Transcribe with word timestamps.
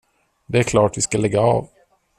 Det 0.45 0.59
är 0.59 0.63
klart 0.63 0.97
vi 0.97 1.01
ska 1.01 1.17
lägga 1.17 1.41
av. 1.41 1.69